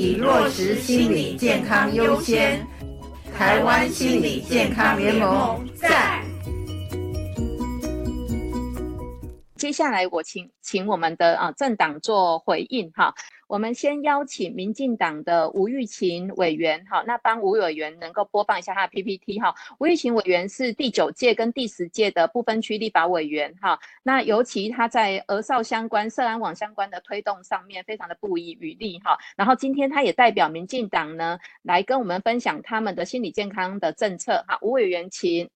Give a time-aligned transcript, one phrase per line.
[0.00, 2.66] 以落实心理健康优先。
[3.36, 5.59] 台湾心理健康联盟
[9.60, 13.14] 接下来我请请我们的啊政党做回应哈。
[13.46, 19.54] 我们先邀请民进党的吴玉琴委员，好，那帮吴委员能够播放一下他的 PPT 哈。
[19.78, 29.18] 吴玉琴委员是第九届跟第十届的不分区立法委员哈，那尤其他在俄少相关、社安网相关的推动上面非常的不遗余力哈。
[29.36, 34.58] 然后今天他也代表民进党呢来跟我们分享他们的心理健康的政策哈。
[34.62, 35.50] 吴委员，请。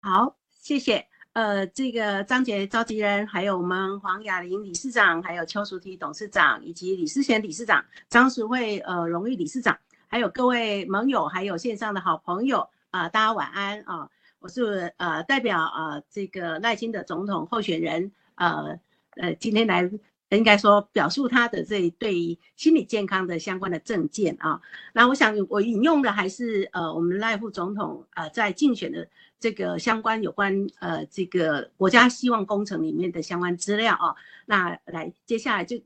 [0.00, 1.06] 好，谢谢。
[1.34, 9.76] 呃，这个张捷召集人，还有我们黄雅玲理事长，还有邱淑媞董事长，以及李思贤理事长，张淑慧呃荣誉理事长，
[10.06, 18.78] 还有各位盟友，还有线上的好朋友啊、大家晚安啊、我是呃代表啊、呃、这个赖清德总统候选人，呃
[19.16, 19.90] 呃今天来
[20.28, 24.60] 应该说表述他的这对于心理健康的相关的政见啊。
[24.92, 29.08] 那我想我引用的还是呃我们赖副总统呃在竞选的。
[29.44, 35.76] 这个相关有关呃这个国家希望工程里面的相关资料啊，那来接下来就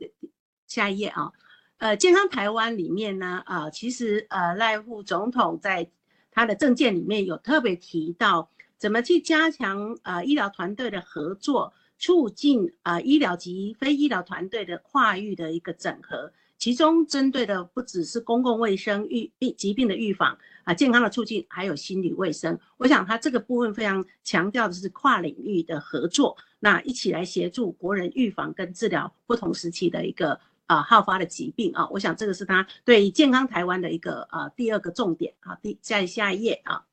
[0.68, 1.32] 下一页啊，
[1.78, 5.90] 呃健康台湾里面呢啊，其实呃赖副总统在
[6.30, 16.32] 他的政见里面有特别提到，怎么去加强呃医疗团队的合作，促进啊医疗及非医疗团队的跨域的一个整合。
[16.58, 22.58] 其中针对的不只是公共卫生预病疾病的预防啊，健康的促进，还有心理卫生。
[22.76, 31.88] 我想他这个部分非常强调的是跨领域的合作，那一起来协助国人预防跟治疗不同时期的一个啊好发的疾病啊。
[31.90, 35.54] 我想这个是他对健康台湾的一个啊第二个重点啊。
[35.62, 36.84] 第在下一页啊，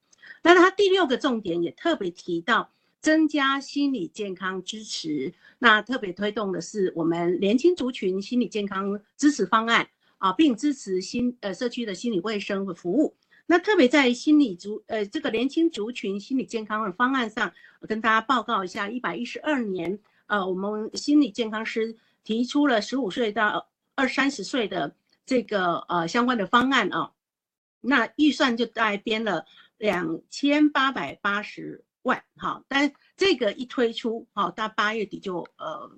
[0.44, 2.70] 那他第六个重点也特别提到。
[3.06, 13.16] 增加心理健康支持，那特别推动的是我们年轻族群心理健康支持方案啊，并支持心呃社区的心理卫生和服务。
[13.46, 24.96] 那特别在心理族呃这个年轻族群心理健康的方案上，我跟大家报告一下，一百一十二年呃我们心理健康师提出了十五岁到二三十岁的
[25.28, 27.12] 这个呃相关的方案啊，
[27.82, 29.46] 那预算就大概编了
[29.78, 31.85] 两千八百八十。
[32.06, 35.92] 万哈，但这个一推出，好到八月底就呃，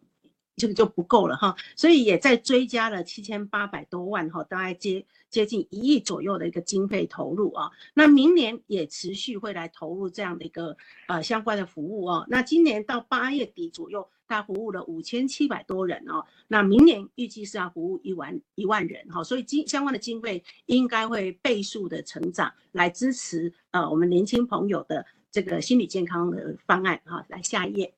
[0.55, 7.69] 这个就不够了哈，所以也在追加了七千八百多万哈，大概接接近一亿左右的一个经费投入啊。
[7.93, 10.75] 那明年也持续会来投入这样的一个
[11.07, 12.25] 呃相关的服务哦。
[12.29, 16.25] 那今年到八月底左右，他服务了五千七百多人哦。
[16.47, 25.05] 那明年预计是要服务一万一万人哈，所以经相关的经费应该会倍数的成长，来支持呃我们年轻朋友的。
[25.37, 27.93] 这个心理健康的方案哈，来下一页。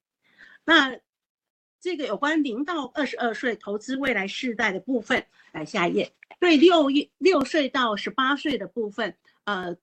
[0.65, 0.99] 那
[1.79, 6.11] 这个有关零到二十二岁投资未来世代的部分，来下一页。
[6.41, 9.77] 对六一六岁到十八岁的部分，呃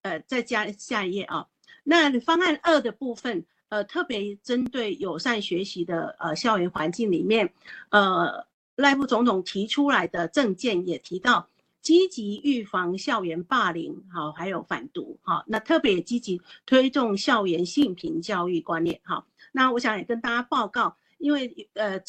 [0.00, 1.46] 呃，再加下一页啊。
[1.84, 7.54] 那方案二的部分，呃，特别针对友善学习的呃校园环境里面，
[7.90, 8.44] 呃，
[8.74, 11.48] 赖副总统提出来的政见也提到。
[11.82, 22.00] 积极预防校园霸凌，好，还有反毒，好，那特别积极推动校园性平教育观念，好，那我想也跟大家报告，因为呃，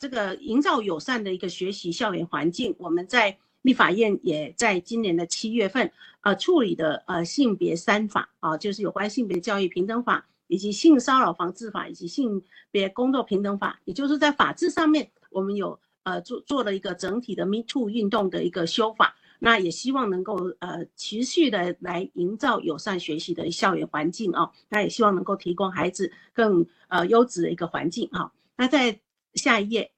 [0.00, 5.90] 这个营造友善的一个学习校园环境，我们在立法院也在今年的七月份，
[6.22, 12.42] 呃，处理的呃性别三法，啊，就是有关性别教育平等法，以及性骚扰防治法，以及性
[12.72, 15.78] 别工作平等法，也就是在法制上面，我们有。
[16.04, 28.32] 呃，做做了一个整体的 Me Too 运动的一个修法，那也希望能够呃持续的来营造友善学习的校园环境啊，那也希望能够提供孩子更呃优质的一个环境啊。
[28.56, 29.00] 那在
[29.34, 29.90] 下一页。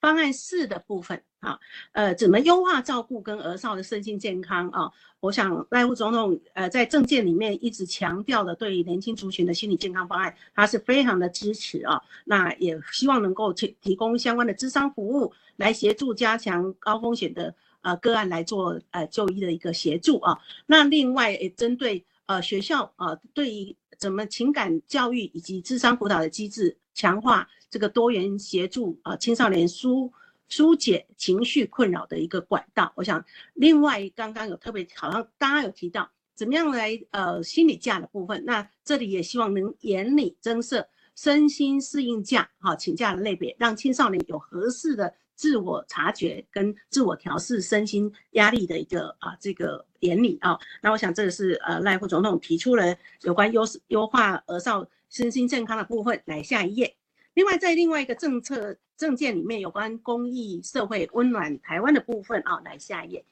[0.00, 1.58] 方案四的部分，啊，
[1.92, 4.90] 呃，怎么优化照顾跟儿少的身心健康啊？
[5.20, 12.00] 我想赖副总统呃在政见里面一直强调的，对于年轻族群的心理健康方案，他是非常的支持啊。
[12.24, 20.38] 那也希望能够提提供相关的咨商服务，来协助加强高风险的呃个案来做呃就医的一个协助啊。
[20.66, 27.48] 那另外也针对呃学校啊，对于怎么情感教育以及智商辅导的机制强化。
[27.70, 30.10] 这个多元协助啊，青少年疏
[30.48, 32.92] 疏解情绪困扰的一个管道。
[32.96, 33.24] 我想，
[33.54, 50.58] 另外刚刚有特别好像大家有提到，怎么样来呃心理假的部分，那这里也希望能严厉增设身心适应假哈，请假的类别，让青少年有合适的自我察觉跟自我调试身心压力的一个啊这个严厉啊。
[50.80, 56.94] 那我想这个是呃赖副总统提出了有关优优化儿少身心健康的部分，来下一页。
[57.38, 63.24] 另外，在另外一个政策政见里面，有关公益社会温暖台湾的部分啊，来下一页，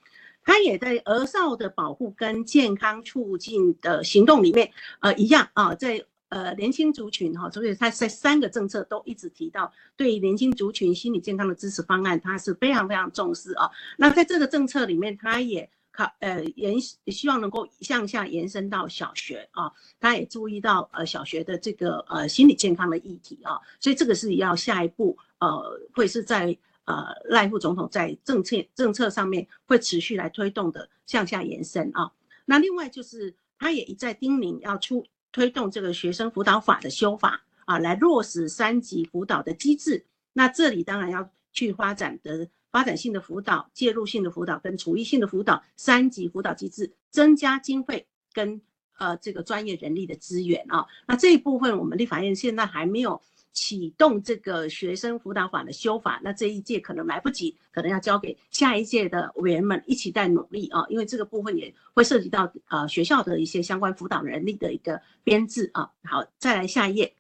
[0.45, 4.71] 它也在儿少的保护跟健康促进的行动里面，
[5.01, 6.07] 呃，一样啊，在。
[6.29, 13.71] 呃，年轻族群哈，所以他在三个政策都一直提到，对年轻族群心理健康的支持方案，他是非常非常重视啊。
[13.97, 32.13] 那在这个政策里面，他也考呃延希望能够向下延伸到小学啊，他也注意到呃小学的这个呃心理健康的议题啊，所以这个是要下一步呃会是在呃赖副总统在政策政策上面会持续来推动的向下延伸啊。
[32.45, 35.05] 那另外就是他也一再叮咛要出。
[35.33, 40.03] 推动这个学生辅导法的修法啊，来落实三级辅导的机制。
[40.33, 48.61] 那这里当然要去发展的发展性的辅导、介入性的辅导跟处遇性的辅导三级辅导机制，增加经费跟
[48.99, 50.87] 呃这个专业人力的资源啊。
[51.07, 53.21] 那这一部分我们立法院现在还没有。
[53.59, 65.91] 启动这个学生辅导法的修法，那这一届可能来不及，可能要交给下一届的委员们一起在努力啊，因为这个部分也会涉及到呃学校的一些相关辅导人力的一个编制啊。
[66.05, 67.11] 好，再来下一页。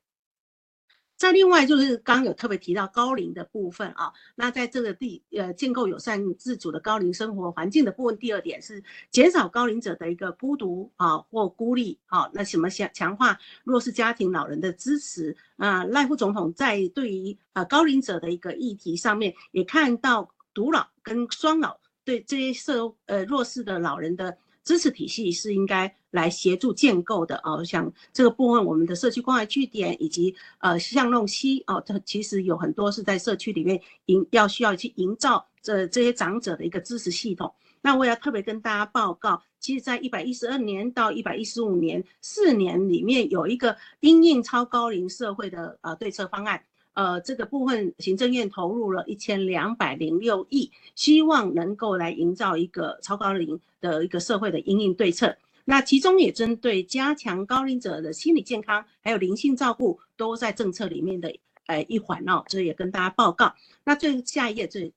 [1.17, 24.37] 再另外就是刚有特别提到高龄的部分啊，那在这个第呃建构友善自主的高龄生活环境的部分，第二点是减少高龄者的一个孤独啊或孤立啊，那什么强强化弱势家庭老人的支持啊，赖副总统在对于呃高龄者的一个议题上面也看到独老跟双老对这些社呃弱势的老人的。
[24.67, 37.55] 支持体系是应该来协助建构的啊，像这个部分，我们的社区关怀据点以及呃巷弄溪哦，这其实有很多是在社区里面营要需要去营造这这些长者的一个支持系统。
[37.81, 46.61] 那我也要特别跟大家报告，其实在一百一十二年到一百一十五年四年里面，有一个因应超高龄社会的呃对策方案。
[46.97, 55.37] 呃，这个部分行政院投入了一千两百零六亿，希望能够来营造一个超高龄的一个社会的因应对策。
[55.67, 61.33] 那其中也针对加强高龄者的心理健康，还有灵性照顾，都在政策里面的
[61.67, 62.43] 呃一环哦。
[62.49, 63.55] 这也跟大家报告。
[63.85, 64.93] 那最下一页这。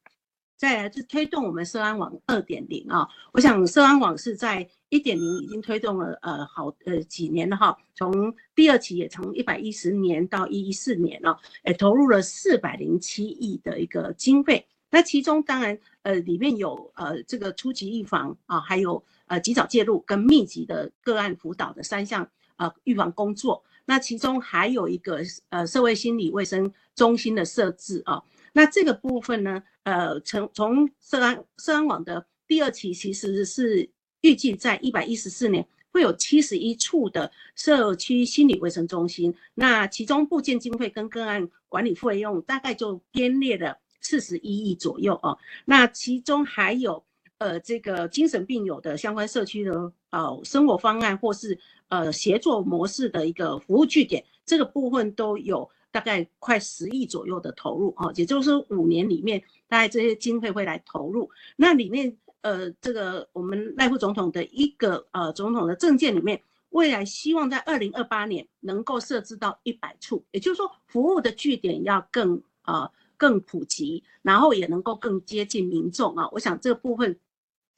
[0.56, 14.68] 再来是推动我们社安网二点零啊，我想社安网是在一点零已经推动了呃好呃几年了哈，从第二期也从一百一十年到一一四年了，也投入了四百零七亿的一个经费。
[14.90, 22.28] 那其中当然呃里面有呃这个初级预防啊，还有呃及早介入跟密集的个案辅导的三项
[22.58, 23.64] 呃预防工作。
[23.86, 28.22] 那其中还有一个呃社会心理卫生中心的设置啊。
[28.54, 33.88] 那这个部分呢，呃，从从社安社安网的第二期，其实是
[34.22, 39.34] 预计在一百一十四年会有七十一处的社区心理卫生中心。
[39.54, 45.38] 那其中部建经费跟个案管理费用大概就编列了四十一亿左右哦。
[45.66, 47.04] 那其中还有
[47.38, 51.58] 呃这个精神病友的相关社区的呃生活方案或是
[51.88, 55.70] 呃协作模式的一个服务据点，这个部分都有。
[55.92, 61.28] 大概快十亿左右的投入哦，也就是五年里面，大概这些经费会来投入。
[61.56, 76.28] 那里面，呃，这个我们赖副总统的一个呃总统的政见里面，未来希望在二零二八年能够设置到一百处，也就是说，服务的据点要更呃更普及，然后也能够更接近民众啊。
[76.32, 77.18] 我想这个部分。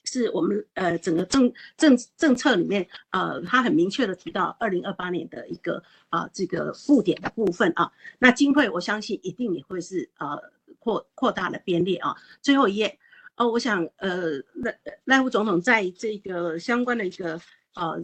[0.03, 5.77] 是我们呃整个政政政策里面呃，他很明确的提到二零二八年的一个
[6.09, 10.41] 啊、呃、这个附点的部分啊，那经费我相信一定也会是呃
[10.79, 12.15] 扩扩大的编列啊。
[12.41, 12.97] 最后一页
[13.41, 17.41] 哦，我想呃赖赖副总统在这个相关的一个
[17.73, 17.99] 呃，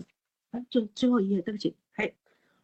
[0.68, 2.12] 就最后一页，对不起，还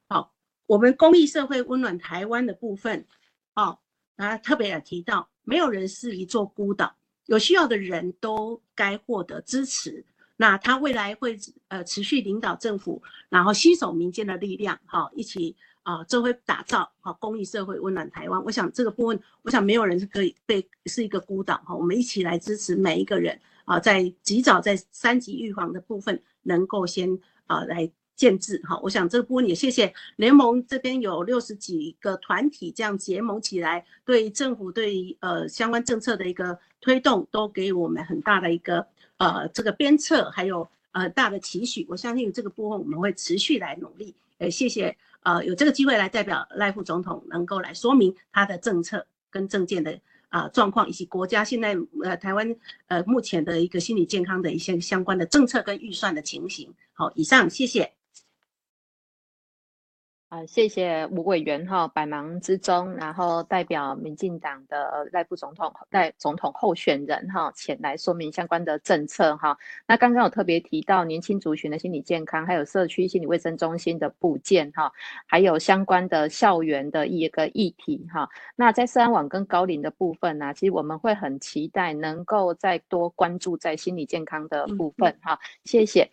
[0.07, 0.33] 好，
[0.65, 3.05] 我们公益社会温暖台湾的部分
[3.53, 3.77] 啊，
[4.17, 6.95] 他特别也提到，没有人是一座孤岛。
[7.27, 10.03] 有需要的人都该获得支持。
[10.35, 11.37] 那他未来会
[11.67, 18.43] 呃持续领导政府，然后携手民间的力量，好一起啊，就会打造好公益社会，温暖台湾。
[18.43, 21.75] 我想这个部分，我想没有人是可以被是一个孤岛哈。
[21.75, 27.91] 我们一起来支持每一个人啊，在及早在三级预防的部分，能够先啊来。
[28.15, 38.85] 建制哈，我想这个部分也谢谢联盟这边有六十几个团体这样结盟起来，对政府对呃相关政策的一个推动，都给我们很大的一个
[39.17, 41.87] 呃这个鞭策，还有呃大的期许。
[41.89, 44.13] 我相信这个部分我们会持续来努力。
[44.37, 49.99] 呃，谢谢呃有这个机会来代表赖副总统能够来说明他的政策跟政见的
[50.29, 52.55] 啊状况，以及国家现在呃台湾
[52.87, 56.73] 呃目前的一个心理健康的一些相关的政策跟预算的情形。
[56.93, 57.93] 好，以上谢谢。
[60.33, 69.55] 啊，谢谢吴委员哈，百忙之中，然后代表民进党的赖副总统、赖总统候选人哈，前来说明相关的政策哈。
[69.85, 74.91] 那刚刚有特别提到年轻族群的心理健康，还有社区心理卫生中心的部件哈，
[75.27, 78.27] 还有相关的校园的一个议题哈。
[78.55, 85.37] 那在社安网跟高龄的部分呢，其实我们会很期待能够再多关注在心理健康的部分哈。
[85.63, 86.09] 谢谢。